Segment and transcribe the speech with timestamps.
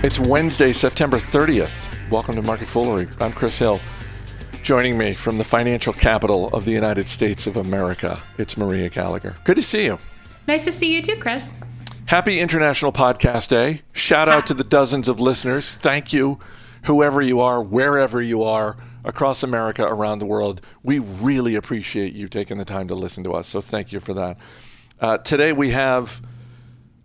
[0.00, 2.08] It's Wednesday, September 30th.
[2.08, 3.08] Welcome to Market Foolery.
[3.20, 3.80] I'm Chris Hill.
[4.62, 9.34] Joining me from the financial capital of the United States of America, it's Maria Gallagher.
[9.42, 9.98] Good to see you.
[10.46, 11.56] Nice to see you too, Chris.
[12.06, 13.82] Happy International Podcast Day.
[13.92, 15.74] Shout out to the dozens of listeners.
[15.74, 16.38] Thank you,
[16.84, 20.60] whoever you are, wherever you are across America, around the world.
[20.84, 23.48] We really appreciate you taking the time to listen to us.
[23.48, 24.38] So thank you for that.
[25.00, 26.22] Uh, today we have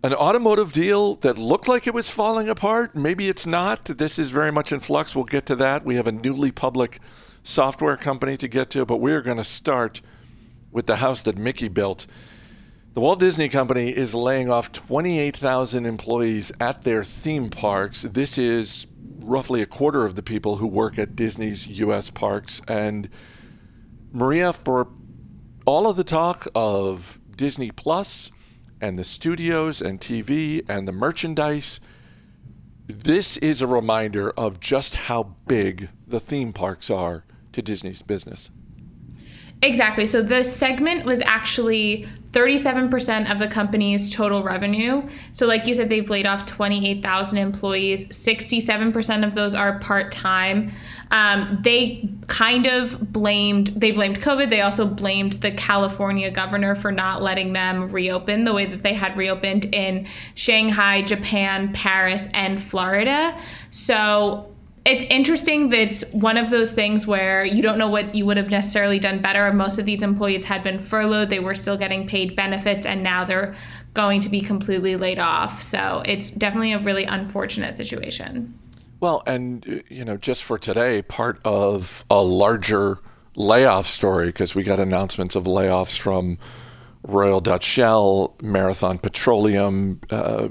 [0.04, 2.94] an automotive deal that looked like it was falling apart.
[2.94, 3.86] Maybe it's not.
[3.86, 5.16] This is very much in flux.
[5.16, 5.82] We'll get to that.
[5.82, 7.00] We have a newly public
[7.42, 10.02] software company to get to, but we're going to start
[10.70, 12.06] with the house that Mickey built.
[12.92, 18.02] The Walt Disney Company is laying off 28,000 employees at their theme parks.
[18.02, 18.86] This is
[19.20, 22.10] roughly a quarter of the people who work at Disney's U.S.
[22.10, 22.60] parks.
[22.68, 23.08] And
[24.12, 24.86] Maria, for
[25.64, 28.30] all of the talk of Disney Plus,
[28.80, 31.80] and the studios and TV and the merchandise.
[32.86, 38.50] This is a reminder of just how big the theme parks are to Disney's business.
[39.62, 40.04] Exactly.
[40.04, 45.08] So the segment was actually 37% of the company's total revenue.
[45.30, 48.06] So, like you said, they've laid off 28,000 employees.
[48.08, 50.68] 67% of those are part time.
[51.12, 54.50] Um, they kind of blamed they blamed COVID.
[54.50, 58.94] They also blamed the California governor for not letting them reopen the way that they
[58.94, 63.38] had reopened in Shanghai, Japan, Paris, and Florida.
[63.70, 64.53] So
[64.84, 68.36] it's interesting that it's one of those things where you don't know what you would
[68.36, 69.50] have necessarily done better.
[69.52, 73.24] Most of these employees had been furloughed, they were still getting paid benefits, and now
[73.24, 73.54] they're
[73.94, 75.62] going to be completely laid off.
[75.62, 78.58] So it's definitely a really unfortunate situation.
[79.00, 82.98] Well, and you know, just for today, part of a larger
[83.36, 86.38] layoff story because we got announcements of layoffs from
[87.02, 90.48] Royal Dutch Shell, Marathon Petroleum, uh,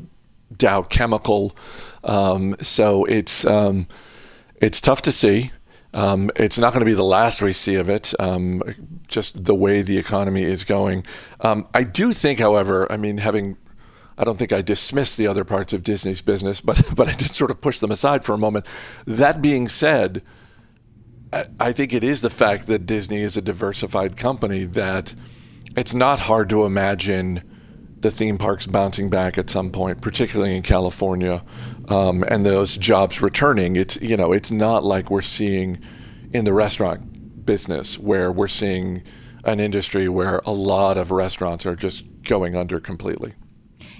[0.55, 1.55] Dow Chemical.
[2.03, 3.87] Um, so it's um,
[4.61, 5.51] it's tough to see.
[5.93, 8.63] Um, it's not going to be the last we see of it, um,
[9.07, 11.05] just the way the economy is going.
[11.41, 13.57] Um, I do think, however, I mean, having,
[14.17, 17.33] I don't think I dismissed the other parts of Disney's business, but but I did
[17.33, 18.65] sort of push them aside for a moment.
[19.05, 20.23] That being said,
[21.31, 25.13] I, I think it is the fact that Disney is a diversified company that
[25.75, 27.43] it's not hard to imagine
[28.03, 31.43] the theme parks bouncing back at some point, particularly in California,
[31.87, 33.75] um, and those jobs returning.
[33.75, 35.79] It's you know it's not like we're seeing
[36.31, 39.03] in the restaurant business where we're seeing
[39.45, 43.33] an industry where a lot of restaurants are just going under completely.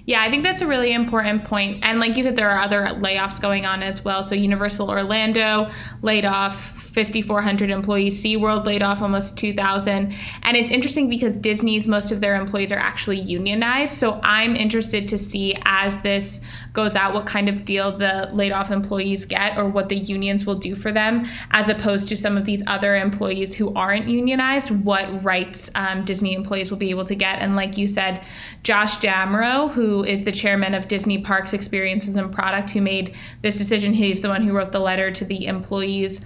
[0.06, 1.80] Yeah, I think that's a really important point.
[1.84, 4.22] And like you said, there are other layoffs going on as well.
[4.22, 5.70] So Universal Orlando
[6.02, 8.24] laid off 5,400 employees.
[8.24, 10.14] SeaWorld laid off almost 2,000.
[10.44, 13.98] And it's interesting because Disney's, most of their employees are actually unionized.
[13.98, 16.40] So I'm interested to see as this
[16.74, 20.46] goes out what kind of deal the laid off employees get or what the unions
[20.46, 24.70] will do for them, as opposed to some of these other employees who aren't unionized,
[24.84, 27.40] what rights um, Disney employees will be able to get.
[27.40, 28.24] And like you said,
[28.62, 33.58] Josh D'Amaro, who is the chairman of Disney Parks Experiences and Product, who made this
[33.58, 36.22] decision, he's the one who wrote the letter to the employees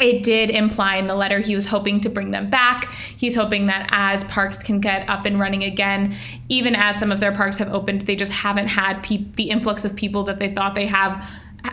[0.00, 2.90] it did imply in the letter he was hoping to bring them back.
[3.16, 6.14] He's hoping that as parks can get up and running again,
[6.48, 9.84] even as some of their parks have opened, they just haven't had pe- the influx
[9.84, 11.28] of people that they thought they have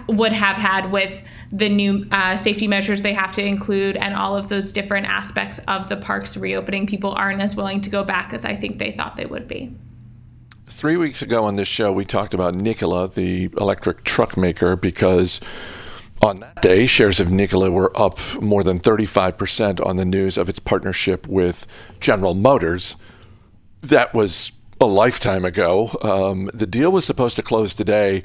[0.08, 1.22] would have had with
[1.52, 5.60] the new uh, safety measures they have to include and all of those different aspects
[5.68, 6.88] of the parks reopening.
[6.88, 9.72] People aren't as willing to go back as I think they thought they would be.
[10.68, 15.40] Three weeks ago on this show, we talked about Nikola, the electric truck maker, because
[16.26, 20.50] on that day, shares of Nikola were up more than 35% on the news of
[20.50, 21.68] its partnership with
[22.00, 22.96] General Motors.
[23.82, 25.96] That was a lifetime ago.
[26.02, 28.24] Um, the deal was supposed to close today.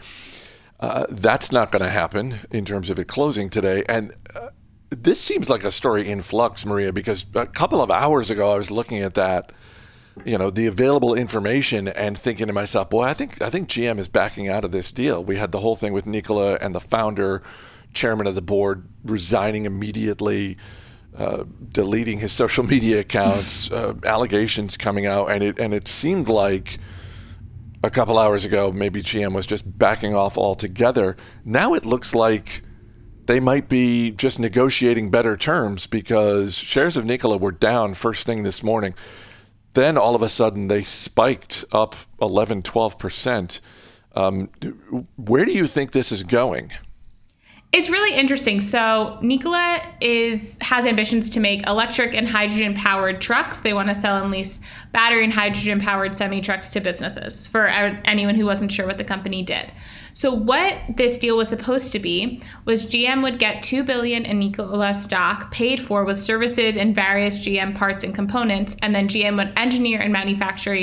[0.81, 3.85] Uh, that's not going to happen in terms of it closing today.
[3.89, 4.49] And uh,
[4.89, 8.57] this seems like a story in flux, Maria, because a couple of hours ago I
[8.57, 9.53] was looking at that,
[10.25, 13.99] you know, the available information and thinking to myself, boy, I think I think GM
[13.99, 15.23] is backing out of this deal.
[15.23, 17.43] We had the whole thing with Nikola and the founder
[17.93, 20.57] chairman of the board resigning immediately,
[21.17, 26.29] uh, deleting his social media accounts, uh, allegations coming out, and it and it seemed
[26.29, 26.79] like
[27.83, 31.17] a couple hours ago maybe GM was just backing off altogether.
[31.45, 32.63] Now it looks like
[33.27, 38.43] they might be just negotiating better terms because shares of Nikola were down first thing
[38.43, 38.95] this morning.
[39.75, 43.61] Then all of a sudden they spiked up 11, 12%.
[44.17, 44.51] Um,
[45.17, 46.73] where do you think this is going?
[47.73, 48.59] It's really interesting.
[48.59, 53.61] So Nikola is has ambitions to make electric and hydrogen powered trucks.
[53.61, 54.59] They want to sell and lease
[54.91, 57.47] battery and hydrogen powered semi trucks to businesses.
[57.47, 59.71] For anyone who wasn't sure what the company did.
[60.15, 64.41] So what this deal was supposed to be was GM would get 2 billion in
[64.41, 69.37] Nikola stock paid for with services and various GM parts and components and then GM
[69.37, 70.77] would engineer and manufacture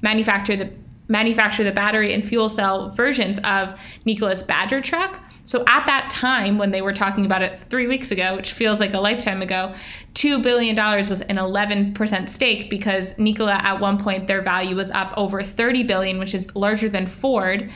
[0.00, 0.72] manufacture the
[1.08, 6.56] manufacture the battery and fuel cell versions of Nikola's Badger truck so at that time,
[6.56, 9.74] when they were talking about it three weeks ago, which feels like a lifetime ago,
[10.14, 10.76] $2 billion
[11.08, 15.82] was an 11% stake because Nikola at one point their value was up over 30
[15.84, 17.70] billion, which is larger than Ford.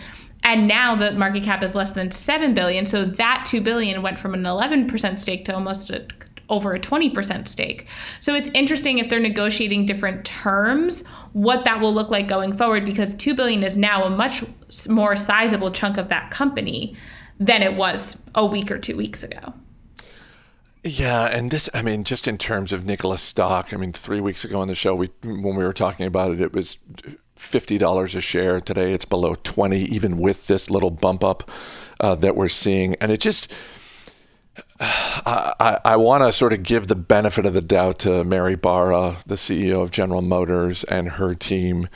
[0.45, 2.87] And now the market cap is less than 7 billion.
[2.87, 6.07] So that 2 billion went from an 11% stake to almost a,
[6.49, 7.87] over a 20% stake.
[8.21, 11.03] So it's interesting if they're negotiating different terms,
[11.33, 14.45] what that will look like going forward because 2 billion is now a much
[14.89, 16.95] more sizable chunk of that company
[17.39, 19.53] than it was a week or two weeks ago.
[20.87, 24.45] Yeah, and this, I mean, just in terms of Nikola's stock, I mean, three weeks
[24.45, 26.79] ago on the show, we when we were talking about it, it was
[27.35, 28.61] fifty dollars a share.
[28.61, 31.51] Today, it's below twenty, even with this little bump up
[31.99, 33.53] uh, that we're seeing, and it just.
[34.81, 39.19] I, I, want to sort of give the benefit of the doubt to Mary Barra,
[39.27, 41.89] the CEO of General Motors, and her team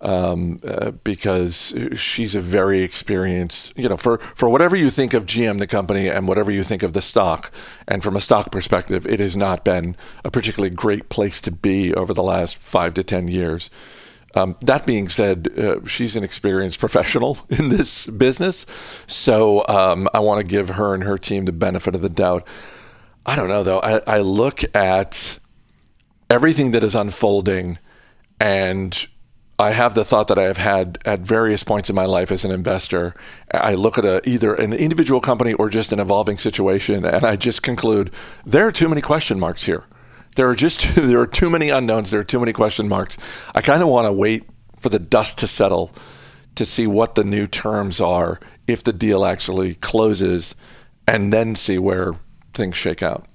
[0.00, 5.26] um, uh, because she's a very experienced, you know, for, for whatever you think of
[5.26, 7.50] GM, the company, and whatever you think of the stock,
[7.88, 11.94] and from a stock perspective, it has not been a particularly great place to be
[11.94, 13.70] over the last five to 10 years.
[14.36, 18.66] Um, that being said, uh, she's an experienced professional in this business.
[19.06, 22.46] So um, I want to give her and her team the benefit of the doubt.
[23.24, 23.80] I don't know, though.
[23.80, 25.38] I, I look at
[26.30, 27.78] everything that is unfolding
[28.38, 29.06] and
[29.58, 32.44] I have the thought that I have had at various points in my life as
[32.44, 33.14] an investor.
[33.52, 37.36] I look at a, either an individual company or just an evolving situation, and I
[37.36, 38.10] just conclude
[38.44, 39.84] there are too many question marks here.
[40.36, 42.10] There are just there are too many unknowns.
[42.10, 43.18] There are too many question marks.
[43.54, 44.44] I kind of want to wait
[44.78, 45.92] for the dust to settle
[46.54, 50.54] to see what the new terms are if the deal actually closes,
[51.06, 52.14] and then see where
[52.54, 53.26] things shake out.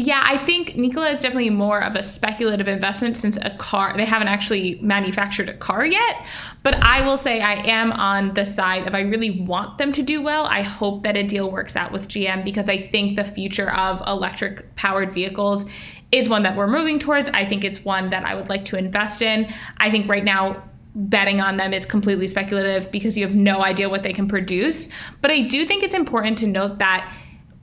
[0.00, 4.04] Yeah, I think Nikola is definitely more of a speculative investment since a car, they
[4.04, 6.24] haven't actually manufactured a car yet.
[6.62, 10.02] But I will say I am on the side of I really want them to
[10.02, 10.44] do well.
[10.44, 14.00] I hope that a deal works out with GM because I think the future of
[14.06, 15.64] electric powered vehicles
[16.12, 17.28] is one that we're moving towards.
[17.30, 19.52] I think it's one that I would like to invest in.
[19.78, 20.62] I think right now,
[20.94, 24.88] betting on them is completely speculative because you have no idea what they can produce.
[25.20, 27.14] But I do think it's important to note that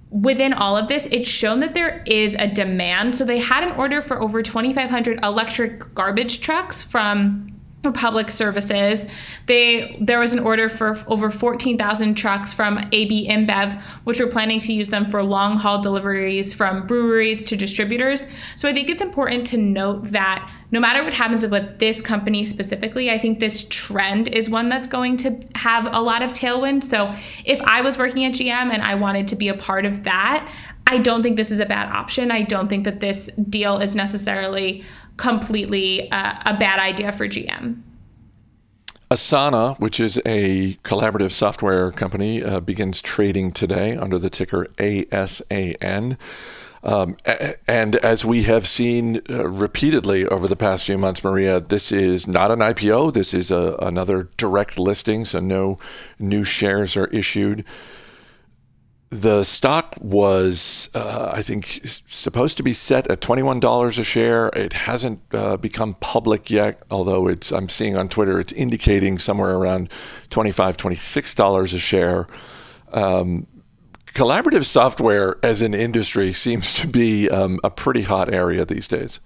[0.09, 3.15] within all of this, it's shown that there is a demand.
[3.15, 7.54] So they had an order for over 2,500 electric garbage trucks from
[7.85, 9.07] Republic Services.
[9.45, 14.59] They there was an order for over 14,000 trucks from AB InBev, which were planning
[14.59, 18.27] to use them for long haul deliveries from breweries to distributors.
[18.55, 22.43] So I think it's important to note that no matter what happens with this company
[22.43, 26.83] specifically, I think this trend is one that's going to have a lot of tailwind.
[26.83, 27.15] So
[27.45, 30.51] if I was working at GM and I wanted to be a part of that,
[30.87, 32.31] I don't think this is a bad option.
[32.31, 34.83] I don't think that this deal is necessarily
[35.17, 37.81] completely uh, a bad idea for GM.
[39.11, 46.17] Asana, which is a collaborative software company, uh, begins trading today under the ticker ASAN.
[46.83, 47.17] Um,
[47.67, 52.27] and as we have seen uh, repeatedly over the past few months, Maria, this is
[52.27, 53.13] not an IPO.
[53.13, 55.79] This is a, another direct listing, so no
[56.19, 57.65] new shares are issued
[59.09, 64.47] the stock was, uh, I think, supposed to be set at $21 a share.
[64.49, 69.55] It hasn't uh, become public yet, although it's I'm seeing on Twitter it's indicating somewhere
[69.55, 69.89] around
[70.31, 72.27] $25, $26 a share.
[72.91, 73.47] Um,
[74.07, 79.19] collaborative software as an industry seems to be um, a pretty hot area these days.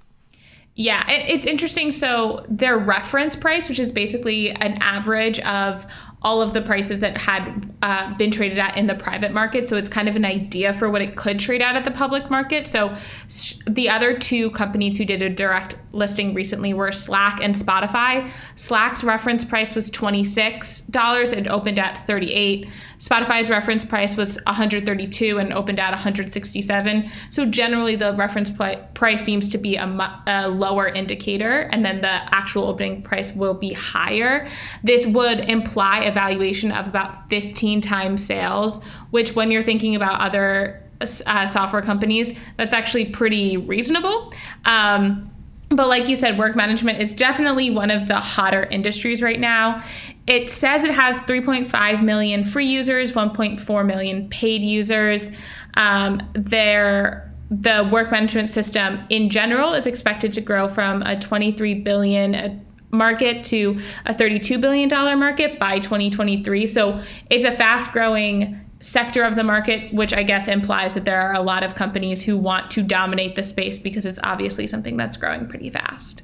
[0.75, 1.91] Yeah, it's interesting.
[1.91, 5.86] So, their reference price, which is basically an average of
[6.21, 9.69] all of the prices that had uh, been traded at in the private market.
[9.69, 12.29] So it's kind of an idea for what it could trade at at the public
[12.29, 12.67] market.
[12.67, 12.95] So
[13.29, 18.29] sh- the other two companies who did a direct listing recently were Slack and Spotify.
[18.55, 22.69] Slack's reference price was $26 and opened at 38.
[22.98, 27.10] Spotify's reference price was 132 and opened at 167.
[27.29, 28.51] So generally the reference
[28.93, 33.53] price seems to be a, a lower indicator and then the actual opening price will
[33.53, 34.48] be higher.
[34.84, 40.22] This would imply a valuation of about 15 times sales, which when you're thinking about
[40.22, 44.34] other uh, software companies, that's actually pretty reasonable.
[44.65, 45.28] Um,
[45.69, 49.83] but like you said, work management is definitely one of the hotter industries right now.
[50.27, 55.31] it says it has 3.5 million free users, 1.4 million paid users.
[55.75, 62.63] Um, the work management system in general is expected to grow from a 23 billion
[62.91, 66.65] market to a 32 billion dollar market by 2023.
[66.65, 71.19] So it's a fast growing sector of the market, which I guess implies that there
[71.21, 74.98] are a lot of companies who want to dominate the space because it's obviously something
[74.98, 76.21] that's growing pretty fast.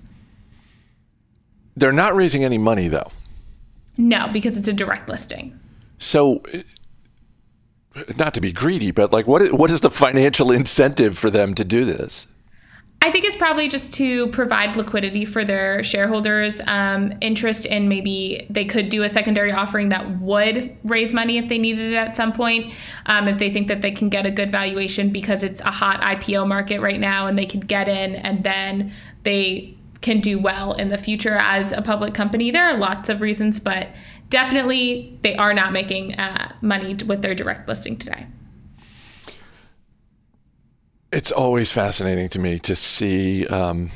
[1.75, 3.11] They're not raising any money though.
[3.97, 5.57] No, because it's a direct listing.
[5.97, 6.41] So,
[8.17, 11.53] not to be greedy, but like, what is, what is the financial incentive for them
[11.55, 12.27] to do this?
[13.05, 18.47] I think it's probably just to provide liquidity for their shareholders, um, interest in maybe
[18.49, 22.15] they could do a secondary offering that would raise money if they needed it at
[22.15, 22.73] some point,
[23.05, 26.01] um, if they think that they can get a good valuation because it's a hot
[26.01, 30.73] IPO market right now and they could get in and then they can do well
[30.73, 32.49] in the future as a public company.
[32.49, 33.89] There are lots of reasons, but
[34.31, 38.25] definitely they are not making uh, money with their direct listing today.
[41.15, 43.89] It's always fascinating to me to see um,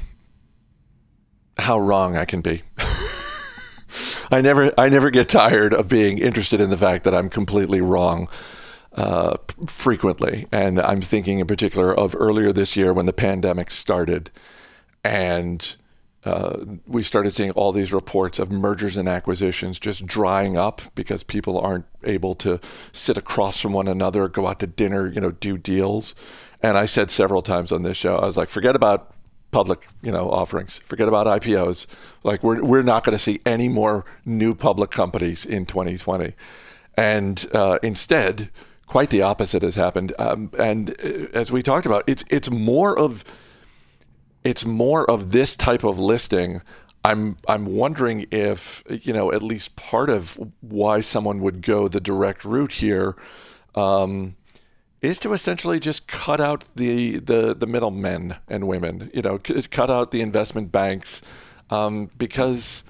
[1.58, 2.62] how wrong I can be.
[4.32, 7.82] I never, I never get tired of being interested in the fact that I'm completely
[7.82, 8.30] wrong.
[8.94, 9.36] Uh,
[9.68, 14.32] frequently, and I'm thinking in particular of earlier this year when the pandemic started,
[15.04, 15.76] and
[16.26, 16.58] uh,
[16.88, 21.60] we started seeing all these reports of mergers and acquisitions just drying up because people
[21.60, 22.60] aren't able to
[22.92, 26.16] sit across from one another, go out to dinner, you know, do deals.
[26.62, 29.14] And I said several times on this show, I was like, forget about
[29.52, 31.88] public, you know, offerings, forget about IPOs.
[32.24, 36.34] Like we're we're not going to see any more new public companies in 2020,
[36.96, 38.50] and uh, instead,
[38.86, 40.14] quite the opposite has happened.
[40.20, 43.24] Um, and uh, as we talked about, it's it's more of
[44.44, 46.62] it's more of this type of listing.
[47.06, 52.02] I'm I'm wondering if you know at least part of why someone would go the
[52.02, 53.16] direct route here
[53.76, 54.36] um,
[55.02, 59.10] is to essentially just cut out the the the middlemen and women.
[59.14, 61.22] You know, c- cut out the investment banks
[61.70, 62.84] um, because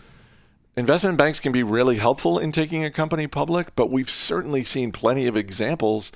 [0.76, 4.92] investment banks can be really helpful in taking a company public, but we've certainly seen
[4.92, 6.12] plenty of examples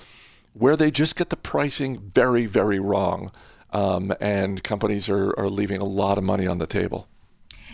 [0.53, 3.31] where they just get the pricing very very wrong
[3.71, 7.07] um, and companies are, are leaving a lot of money on the table.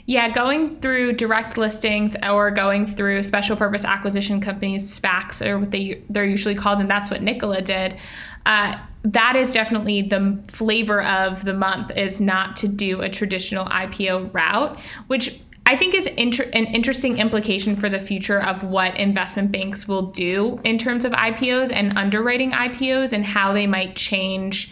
[0.10, 5.70] Yeah, going through direct listings or going through special purpose acquisition companies, SPACs, or what
[5.70, 7.96] they they're usually called, and that's what Nikola did.
[8.44, 13.66] Uh, that is definitely the flavor of the month is not to do a traditional
[13.66, 18.98] IPO route, which I think is inter- an interesting implication for the future of what
[18.98, 23.96] investment banks will do in terms of IPOs and underwriting IPOs and how they might
[23.96, 24.72] change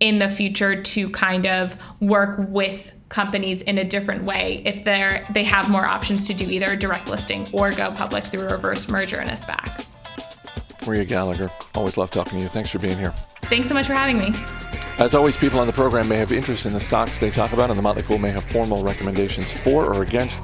[0.00, 5.26] in the future to kind of work with companies in a different way if they're
[5.30, 8.52] they have more options to do either a direct listing or go public through a
[8.52, 9.86] reverse merger and a SPAC.
[10.86, 12.48] Maria Gallagher, always love talking to you.
[12.48, 13.12] Thanks for being here.
[13.42, 14.32] Thanks so much for having me.
[14.98, 17.70] As always, people on the program may have interest in the stocks they talk about,
[17.70, 20.40] and the Motley Fool may have formal recommendations for or against.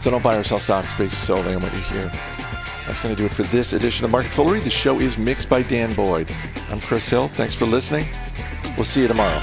[0.00, 2.12] So don't buy or sell stocks based solely on what you hear.
[2.86, 4.60] That's going to do it for this edition of Market Foolery.
[4.60, 6.30] The show is mixed by Dan Boyd.
[6.70, 7.26] I'm Chris Hill.
[7.26, 8.06] Thanks for listening.
[8.76, 9.40] We'll see you tomorrow.